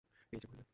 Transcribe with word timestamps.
এই 0.33 0.39
যে, 0.39 0.47
মহিলা। 0.47 0.63